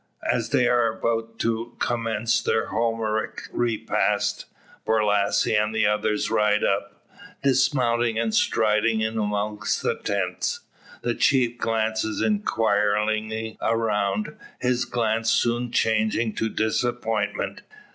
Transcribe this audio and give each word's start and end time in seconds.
As 0.27 0.49
they 0.49 0.67
are 0.67 0.97
about 0.97 1.37
to 1.41 1.75
commence 1.77 2.41
their 2.41 2.69
Homeric 2.69 3.41
repast, 3.53 4.45
Borlasse 4.83 5.45
and 5.45 5.75
the 5.75 5.85
others 5.85 6.31
ride 6.31 6.63
up. 6.63 7.07
Dismounting 7.43 8.17
and 8.17 8.33
striding 8.33 9.01
in 9.01 9.19
among 9.19 9.59
the 9.59 9.93
tents, 10.03 10.61
the 11.03 11.13
chief 11.13 11.59
glances 11.59 12.19
inquiringly 12.19 13.59
around, 13.61 14.35
his 14.59 14.85
glance 14.85 15.29
soon 15.29 15.69
changing 15.71 16.33
to 16.33 16.49
disappointment. 16.49 17.61